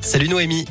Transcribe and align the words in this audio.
Salut 0.00 0.28
Noémie. 0.28 0.64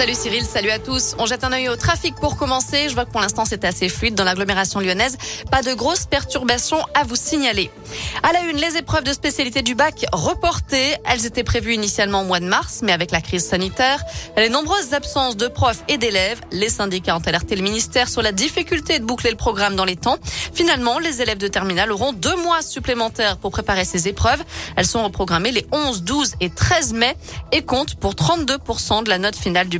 Salut 0.00 0.14
Cyril, 0.14 0.46
salut 0.46 0.70
à 0.70 0.78
tous. 0.78 1.14
On 1.18 1.26
jette 1.26 1.44
un 1.44 1.52
œil 1.52 1.68
au 1.68 1.76
trafic 1.76 2.14
pour 2.14 2.38
commencer. 2.38 2.88
Je 2.88 2.94
vois 2.94 3.04
que 3.04 3.10
pour 3.10 3.20
l'instant 3.20 3.44
c'est 3.44 3.66
assez 3.66 3.90
fluide 3.90 4.14
dans 4.14 4.24
l'agglomération 4.24 4.80
lyonnaise. 4.80 5.18
Pas 5.50 5.60
de 5.60 5.74
grosses 5.74 6.06
perturbations 6.06 6.78
à 6.94 7.04
vous 7.04 7.16
signaler. 7.16 7.70
À 8.22 8.32
la 8.32 8.40
une, 8.44 8.56
les 8.56 8.78
épreuves 8.78 9.04
de 9.04 9.12
spécialité 9.12 9.60
du 9.60 9.74
bac 9.74 10.06
reportées. 10.14 10.96
Elles 11.04 11.26
étaient 11.26 11.44
prévues 11.44 11.74
initialement 11.74 12.22
au 12.22 12.24
mois 12.24 12.40
de 12.40 12.46
mars, 12.46 12.80
mais 12.82 12.92
avec 12.92 13.10
la 13.10 13.20
crise 13.20 13.44
sanitaire, 13.44 14.02
les 14.38 14.48
nombreuses 14.48 14.94
absences 14.94 15.36
de 15.36 15.48
profs 15.48 15.84
et 15.86 15.98
d'élèves, 15.98 16.40
les 16.50 16.70
syndicats 16.70 17.14
ont 17.18 17.26
alerté 17.26 17.54
le 17.54 17.62
ministère 17.62 18.08
sur 18.08 18.22
la 18.22 18.32
difficulté 18.32 19.00
de 19.00 19.04
boucler 19.04 19.30
le 19.30 19.36
programme 19.36 19.76
dans 19.76 19.84
les 19.84 19.96
temps. 19.96 20.16
Finalement, 20.54 20.98
les 20.98 21.20
élèves 21.20 21.36
de 21.36 21.48
terminale 21.48 21.92
auront 21.92 22.14
deux 22.14 22.36
mois 22.36 22.62
supplémentaires 22.62 23.36
pour 23.36 23.50
préparer 23.50 23.84
ces 23.84 24.08
épreuves. 24.08 24.42
Elles 24.76 24.86
sont 24.86 25.04
reprogrammées 25.04 25.52
les 25.52 25.66
11, 25.72 26.04
12 26.04 26.36
et 26.40 26.48
13 26.48 26.94
mai 26.94 27.14
et 27.52 27.60
comptent 27.60 27.96
pour 27.96 28.14
32% 28.14 29.04
de 29.04 29.10
la 29.10 29.18
note 29.18 29.36
finale 29.36 29.68
du 29.68 29.78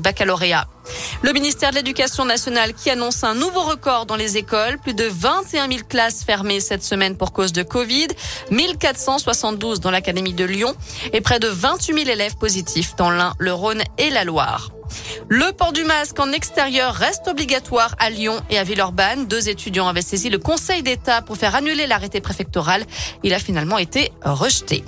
Le 1.22 1.32
ministère 1.32 1.70
de 1.70 1.76
l'Éducation 1.76 2.24
nationale 2.24 2.74
qui 2.74 2.90
annonce 2.90 3.24
un 3.24 3.34
nouveau 3.34 3.62
record 3.62 4.06
dans 4.06 4.16
les 4.16 4.36
écoles. 4.36 4.78
Plus 4.78 4.94
de 4.94 5.04
21 5.04 5.68
000 5.68 5.80
classes 5.88 6.24
fermées 6.24 6.60
cette 6.60 6.82
semaine 6.82 7.16
pour 7.16 7.32
cause 7.32 7.52
de 7.52 7.62
Covid. 7.62 8.08
1472 8.50 9.80
dans 9.80 9.90
l'Académie 9.90 10.34
de 10.34 10.44
Lyon 10.44 10.74
et 11.12 11.20
près 11.20 11.38
de 11.38 11.48
28 11.48 11.94
000 12.04 12.10
élèves 12.10 12.36
positifs 12.36 12.96
dans 12.96 13.10
l'Ain, 13.10 13.34
le 13.38 13.52
Rhône 13.52 13.82
et 13.98 14.10
la 14.10 14.24
Loire. 14.24 14.70
Le 15.28 15.52
port 15.52 15.72
du 15.72 15.84
masque 15.84 16.18
en 16.18 16.32
extérieur 16.32 16.94
reste 16.94 17.28
obligatoire 17.28 17.94
à 17.98 18.10
Lyon 18.10 18.40
et 18.50 18.58
à 18.58 18.64
Villeurbanne. 18.64 19.26
Deux 19.26 19.48
étudiants 19.48 19.86
avaient 19.86 20.02
saisi 20.02 20.30
le 20.30 20.38
Conseil 20.38 20.82
d'État 20.82 21.22
pour 21.22 21.36
faire 21.36 21.54
annuler 21.54 21.86
l'arrêté 21.86 22.20
préfectoral. 22.20 22.84
Il 23.22 23.34
a 23.34 23.38
finalement 23.38 23.78
été 23.78 24.12
rejeté. 24.24 24.82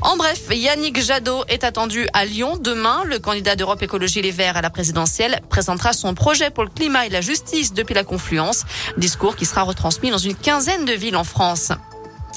En 0.00 0.16
bref, 0.16 0.48
Yannick 0.50 1.02
Jadot 1.02 1.44
est 1.48 1.64
attendu 1.64 2.06
à 2.12 2.24
Lyon 2.24 2.56
demain. 2.58 3.02
Le 3.04 3.18
candidat 3.18 3.56
d'Europe 3.56 3.82
Écologie 3.82 4.22
Les 4.22 4.30
Verts 4.30 4.56
à 4.56 4.62
la 4.62 4.70
présidentielle 4.70 5.40
présentera 5.48 5.92
son 5.92 6.14
projet 6.14 6.50
pour 6.50 6.64
le 6.64 6.70
climat 6.70 7.06
et 7.06 7.10
la 7.10 7.20
justice 7.20 7.72
depuis 7.72 7.94
la 7.94 8.04
confluence. 8.04 8.64
Discours 8.96 9.36
qui 9.36 9.46
sera 9.46 9.62
retransmis 9.62 10.10
dans 10.10 10.18
une 10.18 10.34
quinzaine 10.34 10.84
de 10.84 10.92
villes 10.92 11.16
en 11.16 11.24
France. 11.24 11.72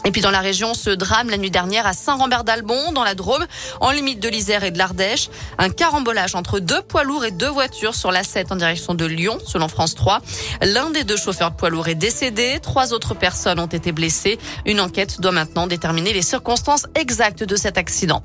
Et 0.05 0.11
puis 0.11 0.21
dans 0.21 0.31
la 0.31 0.39
région, 0.39 0.73
ce 0.73 0.89
drame 0.89 1.29
la 1.29 1.37
nuit 1.37 1.51
dernière 1.51 1.85
à 1.85 1.93
Saint-Rambert-d'Albon, 1.93 2.91
dans 2.93 3.03
la 3.03 3.15
Drôme, 3.15 3.45
en 3.81 3.91
limite 3.91 4.19
de 4.19 4.29
l'Isère 4.29 4.63
et 4.63 4.71
de 4.71 4.77
l'Ardèche. 4.77 5.29
Un 5.57 5.69
carambolage 5.69 6.35
entre 6.35 6.59
deux 6.59 6.81
poids 6.81 7.03
lourds 7.03 7.25
et 7.25 7.31
deux 7.31 7.49
voitures 7.49 7.95
sur 7.95 8.11
la 8.11 8.23
7 8.23 8.51
en 8.51 8.55
direction 8.55 8.93
de 8.93 9.05
Lyon, 9.05 9.37
selon 9.45 9.67
France 9.67 9.95
3. 9.95 10.21
L'un 10.61 10.89
des 10.89 11.03
deux 11.03 11.17
chauffeurs 11.17 11.51
de 11.51 11.55
poids 11.55 11.69
lourds 11.69 11.87
est 11.87 11.95
décédé. 11.95 12.59
Trois 12.61 12.93
autres 12.93 13.13
personnes 13.13 13.59
ont 13.59 13.67
été 13.67 13.91
blessées. 13.91 14.39
Une 14.65 14.79
enquête 14.79 15.19
doit 15.19 15.31
maintenant 15.31 15.67
déterminer 15.67 16.13
les 16.13 16.21
circonstances 16.21 16.87
exactes 16.95 17.43
de 17.43 17.55
cet 17.55 17.77
accident. 17.77 18.23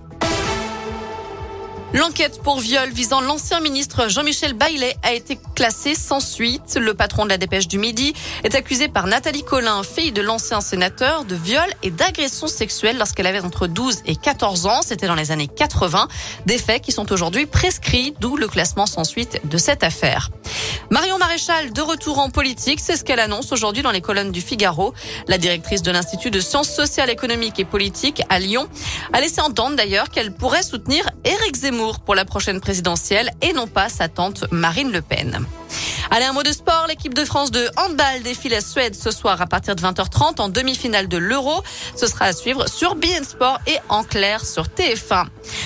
L'enquête 1.95 2.43
pour 2.43 2.59
viol 2.59 2.91
visant 2.91 3.21
l'ancien 3.21 3.61
ministre 3.61 4.09
Jean-Michel 4.09 4.55
Baillet 4.55 4.97
a 5.05 5.13
été 5.13 5.39
classée 5.55 5.95
sans 5.95 6.19
suite. 6.19 6.75
Le 6.75 6.93
patron 6.93 7.23
de 7.23 7.29
la 7.29 7.39
dépêche 7.39 7.69
du 7.69 7.79
Midi 7.79 8.15
est 8.43 8.57
accusé 8.57 8.89
par 8.89 9.07
Nathalie 9.07 9.45
Collin, 9.45 9.85
fille 9.85 10.11
de 10.11 10.21
l'ancien 10.21 10.61
sénateur, 10.61 11.25
de 11.25 11.37
viol 11.37 11.73
et 11.85 11.93
d'agression 11.93 12.49
sexuelle 12.49 12.99
lorsqu'elle 12.99 13.29
avait 13.29 13.45
entre 13.45 13.69
12 13.69 14.03
et 14.07 14.17
14 14.17 14.67
ans. 14.67 14.83
C'était 14.83 15.07
dans 15.07 15.15
les 15.15 15.31
années 15.31 15.47
80. 15.47 16.09
Des 16.47 16.59
faits 16.59 16.83
qui 16.83 16.91
sont 16.91 17.13
aujourd'hui 17.13 17.47
prescrits, 17.47 18.13
d'où 18.19 18.37
le 18.37 18.49
classement 18.49 18.87
sans 18.87 19.05
suite 19.05 19.41
de 19.45 19.57
cette 19.57 19.85
affaire. 19.85 20.31
Marion 20.95 21.19
Maréchal, 21.19 21.73
de 21.73 21.81
retour 21.81 22.21
en 22.21 22.31
politique, 22.31 22.79
c'est 22.79 22.97
ce 22.97 23.03
qu'elle 23.03 23.19
annonce 23.19 23.51
aujourd'hui 23.51 23.83
dans 23.83 23.91
les 23.91 24.01
colonnes 24.01 24.31
du 24.31 24.41
Figaro. 24.41 24.95
La 25.27 25.39
directrice 25.39 25.83
de 25.83 25.91
l'Institut 25.91 26.31
de 26.31 26.39
sciences 26.39 26.69
sociales, 26.69 27.11
économiques 27.11 27.59
et 27.59 27.65
politiques 27.65 28.23
à 28.29 28.39
Lyon 28.39 28.69
a 29.13 29.21
laissé 29.21 29.41
entendre 29.41 29.75
d'ailleurs 29.75 30.09
qu'elle 30.09 30.33
pourrait 30.33 30.63
soutenir 30.63 31.11
Éric 31.25 31.57
Zemmour 31.57 31.99
pour 31.99 32.15
la 32.15 32.25
prochaine 32.25 32.61
présidentielle 32.61 33.33
et 33.43 33.53
non 33.53 33.67
pas 33.67 33.89
sa 33.89 34.07
tante 34.07 34.45
Marine 34.53 34.93
Le 34.93 35.03
Pen. 35.03 35.45
Allez, 36.17 36.27
un 36.27 36.33
mot 36.33 36.45
de 36.45 36.53
sport. 36.53 36.87
L'équipe 36.89 37.13
de 37.13 37.25
France 37.25 37.51
de 37.51 37.69
handball 37.77 38.23
défile 38.23 38.55
à 38.55 38.61
Suède 38.61 38.95
ce 38.95 39.11
soir 39.11 39.43
à 39.43 39.47
partir 39.47 39.75
de 39.75 39.81
20h30 39.81 40.41
en 40.41 40.49
demi-finale 40.49 41.09
de 41.09 41.17
l'Euro. 41.17 41.61
Ce 41.97 42.07
sera 42.07 42.27
à 42.27 42.33
suivre 42.33 42.69
sur 42.69 42.95
BN 42.95 43.25
Sport 43.25 43.59
et 43.67 43.79
en 43.89 44.05
clair 44.05 44.47
sur 44.47 44.67
TF1. 44.69 45.25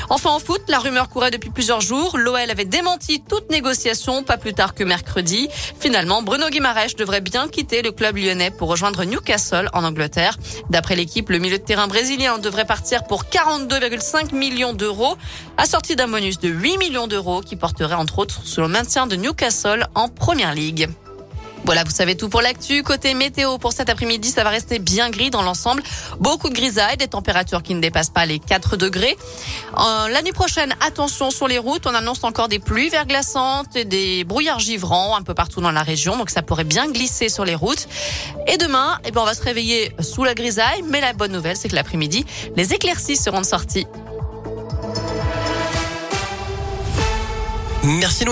Enfin 0.08 0.30
en 0.30 0.38
foot, 0.38 0.62
la 0.68 0.78
rumeur 0.78 1.10
courait 1.10 1.30
depuis 1.30 1.50
plusieurs 1.50 1.82
jours. 1.82 2.16
L'OL 2.16 2.50
avait 2.50 2.64
démenti 2.64 3.20
toute 3.20 3.50
négociation 3.50 4.22
pas 4.22 4.38
plus 4.38 4.54
tard 4.54 4.72
que 4.72 4.84
mercredi. 4.84 5.50
Finalement, 5.78 6.22
Bruno 6.22 6.48
Guimaraes 6.48 6.94
devrait 6.96 7.20
bien 7.20 7.48
quitter 7.48 7.82
le 7.82 7.92
club 7.92 8.16
lyonnais 8.16 8.50
pour 8.50 8.70
rejoindre 8.70 9.04
Newcastle 9.04 9.68
en 9.74 9.84
Angleterre. 9.84 10.38
D'après 10.70 10.96
l'équipe, 10.96 11.28
le 11.28 11.40
milieu 11.40 11.58
de 11.58 11.62
terrain 11.62 11.88
brésilien 11.88 12.38
devrait 12.38 12.64
partir 12.64 13.04
pour 13.04 13.24
42,5 13.24 14.34
millions 14.34 14.72
d'euros, 14.72 15.18
assorti 15.58 15.94
d'un 15.94 16.08
bonus 16.08 16.38
de 16.38 16.48
8 16.48 16.78
millions 16.78 17.06
d'euros 17.06 17.42
qui 17.42 17.56
porterait 17.56 17.96
entre 17.96 18.18
autres 18.18 18.40
sur 18.46 18.62
le 18.62 18.68
maintien 18.68 19.06
de 19.06 19.14
Newcastle 19.14 19.88
en 19.94 20.08
Première 20.38 20.54
Ligue. 20.54 20.88
Voilà, 21.64 21.82
vous 21.82 21.90
savez 21.90 22.16
tout 22.16 22.28
pour 22.28 22.42
l'actu. 22.42 22.84
Côté 22.84 23.12
météo, 23.12 23.58
pour 23.58 23.72
cet 23.72 23.90
après-midi, 23.90 24.30
ça 24.30 24.44
va 24.44 24.50
rester 24.50 24.78
bien 24.78 25.10
gris 25.10 25.30
dans 25.30 25.42
l'ensemble. 25.42 25.82
Beaucoup 26.20 26.48
de 26.48 26.54
grisailles, 26.54 26.96
des 26.96 27.08
températures 27.08 27.64
qui 27.64 27.74
ne 27.74 27.80
dépassent 27.80 28.10
pas 28.10 28.24
les 28.24 28.38
4 28.38 28.76
degrés. 28.76 29.18
Euh, 29.76 30.08
la 30.08 30.22
nuit 30.22 30.30
prochaine, 30.30 30.76
attention 30.80 31.32
sur 31.32 31.48
les 31.48 31.58
routes. 31.58 31.88
On 31.88 31.94
annonce 31.94 32.22
encore 32.22 32.46
des 32.46 32.60
pluies 32.60 32.88
verglaçantes 32.88 33.74
et 33.74 33.84
des 33.84 34.22
brouillards 34.22 34.60
givrants 34.60 35.16
un 35.16 35.22
peu 35.22 35.34
partout 35.34 35.60
dans 35.60 35.72
la 35.72 35.82
région. 35.82 36.16
Donc 36.16 36.30
ça 36.30 36.42
pourrait 36.42 36.62
bien 36.62 36.86
glisser 36.86 37.28
sur 37.28 37.44
les 37.44 37.56
routes. 37.56 37.88
Et 38.46 38.58
demain, 38.58 39.00
eh 39.04 39.10
ben, 39.10 39.22
on 39.22 39.24
va 39.24 39.34
se 39.34 39.42
réveiller 39.42 39.90
sous 39.98 40.22
la 40.22 40.34
grisaille. 40.34 40.82
Mais 40.88 41.00
la 41.00 41.14
bonne 41.14 41.32
nouvelle, 41.32 41.56
c'est 41.56 41.68
que 41.68 41.74
l'après-midi, 41.74 42.24
les 42.54 42.74
éclaircies 42.74 43.16
seront 43.16 43.40
de 43.40 43.46
sortie. 43.46 43.88
Merci. 47.82 48.24